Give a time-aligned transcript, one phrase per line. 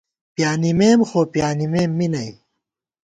[0.35, 2.29] پیانِمېم خو پیانِمېم می نئ